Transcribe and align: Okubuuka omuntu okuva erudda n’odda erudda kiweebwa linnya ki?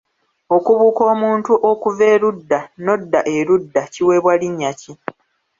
Okubuuka 0.55 1.01
omuntu 1.13 1.53
okuva 1.71 2.03
erudda 2.13 2.59
n’odda 2.83 3.19
erudda 3.37 3.81
kiweebwa 3.93 4.33
linnya 4.41 4.71
ki? 4.79 4.91